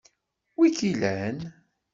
Wi 0.57 0.63
i 0.67 0.75
k-ilan? 0.77 1.37